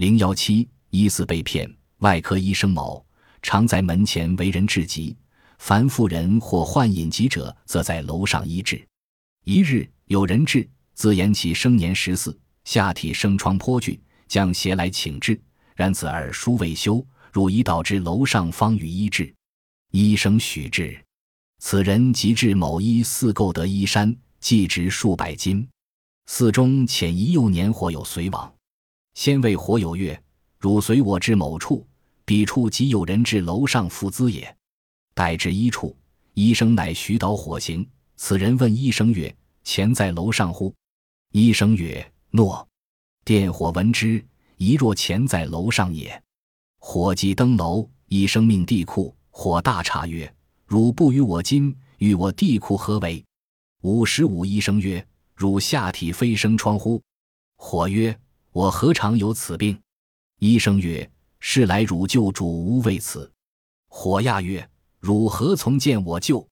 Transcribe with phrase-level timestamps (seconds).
[0.00, 3.04] 零幺七疑似被骗，外科医生某
[3.42, 5.14] 常在门前为人治疾，
[5.58, 8.82] 凡妇人或患隐疾者，则在楼上医治。
[9.44, 12.34] 一日有人至，自言其生年十四，
[12.64, 15.38] 下体生疮颇剧，将携来请治。
[15.76, 19.30] 然此耳书未休，汝已导至楼上方予医治。
[19.92, 20.98] 医生许治。
[21.58, 25.68] 此人即至某医寺购得衣衫，计值数百金。
[26.24, 28.50] 寺中遣一幼年或有随往，
[29.20, 30.18] 先谓火有曰
[30.58, 31.86] ：“汝随我至某处，
[32.24, 34.56] 彼处即有人至楼上付资也。”
[35.12, 35.94] 待至一处，
[36.32, 37.86] 医生乃徐导火行。
[38.16, 40.74] 此人问医生曰：“钱在楼上乎？”
[41.32, 42.66] 医生曰：“诺。”
[43.22, 44.24] 电火闻之，
[44.56, 46.22] 疑若钱在楼上也。
[46.78, 49.14] 火即登楼，医生命地库。
[49.28, 50.34] 火大察曰
[50.64, 53.22] ：“汝不与我金，与我地库何为？”
[53.84, 55.06] 五十五医生曰
[55.36, 57.02] ：“汝下体非生疮乎？”
[57.60, 58.18] 火曰
[58.52, 59.80] ：“我何尝有此病？”
[60.40, 63.30] 医生曰：“是来汝救主无为此。”
[63.88, 64.68] 火亚曰
[65.00, 66.46] ：“汝何从见我救？”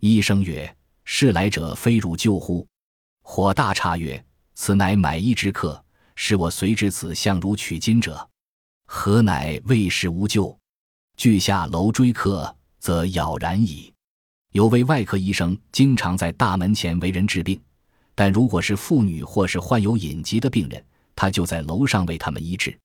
[0.00, 2.66] 医生曰：是来者非汝救乎？
[3.22, 4.22] 火大诧曰
[4.54, 5.82] ：“此乃买衣之客，
[6.14, 8.28] 是我随至此向汝取金者，
[8.86, 10.56] 何乃为时无救？
[11.16, 13.92] 俱下楼追客，则杳然矣。”
[14.52, 17.60] 有位外科医生，经常在大门前为人治病，
[18.14, 20.84] 但如果是妇女或是患有隐疾的病人，
[21.14, 22.78] 他就在楼上为他们医治。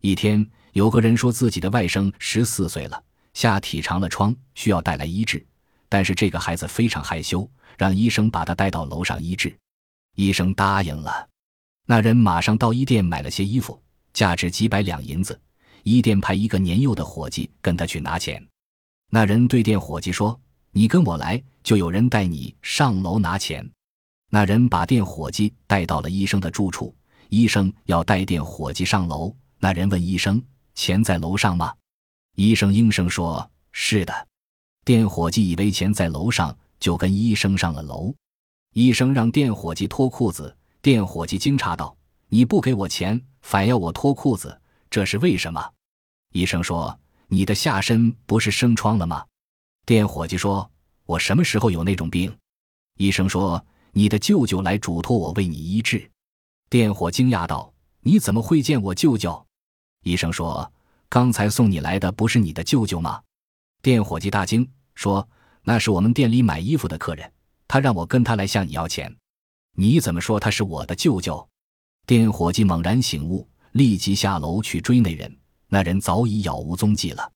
[0.00, 3.02] 一天，有个人说自己的外甥十四岁了，
[3.34, 5.44] 下体长了疮，需要带来医治。
[5.88, 9.56] 但是这个孩子非常害羞，让医生把他带到楼上医治。
[10.14, 11.28] 医生答应了。
[11.86, 13.82] 那人马上到衣店买了些衣服，
[14.12, 15.40] 价值几百两银子。
[15.84, 18.44] 衣店派一个年幼的伙计跟他去拿钱。
[19.10, 20.38] 那人对店伙计说
[20.70, 23.66] ：“你跟我来，就有人带你上楼拿钱。”
[24.28, 26.94] 那人把店伙计带到了医生的住处。
[27.28, 29.34] 医生要带电伙计上楼。
[29.58, 30.42] 那人问医生
[30.74, 31.74] ：“钱在楼上吗？”
[32.36, 34.28] 医生应声说：“是的。”
[34.84, 38.14] 电伙计以为钱在楼上，就跟医生上了楼。
[38.74, 41.96] 医生让电伙计脱裤子，电伙计惊诧道
[42.28, 44.58] ：“你不给我钱，反要我脱裤子，
[44.88, 45.72] 这是为什么？”
[46.32, 49.24] 医生说：“你的下身不是生疮了吗？”
[49.84, 50.70] 电伙计说
[51.04, 52.32] ：“我什么时候有那种病？”
[52.98, 56.08] 医生说：“你的舅舅来嘱托我为你医治。”
[56.70, 59.46] 店伙惊讶道：“你怎么会见我舅舅？”
[60.04, 60.70] 医生说
[61.08, 63.22] ：“刚才送你来的不是你的舅舅吗？”
[63.80, 64.68] 店伙计大惊。
[64.94, 65.26] 说
[65.62, 67.32] ：“那是我们店里买衣服的客人，
[67.68, 69.14] 他让我跟他来向你要钱。
[69.76, 71.48] 你怎么说他是我的舅舅？”
[72.04, 75.34] 店伙计猛然醒悟，立即下楼去追那人。
[75.68, 77.32] 那人早已杳无踪迹了。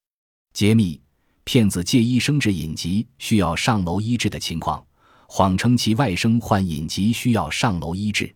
[0.52, 1.00] 揭秘：
[1.44, 4.84] 骗子借医生治隐疾需要上楼医治的情况，
[5.26, 8.34] 谎称其外甥患隐疾需要上楼医治，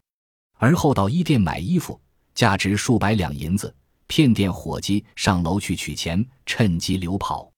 [0.59, 2.01] 而后到衣店买衣服，
[2.35, 3.75] 价值数百两银子，
[4.07, 7.51] 骗店伙计上楼去取钱，趁机溜跑。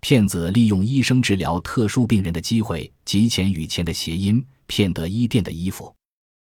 [0.00, 5.92] 骗子利用医生治疗特殊病人的机会，集钱与钱的谐音，骗得衣店的衣服。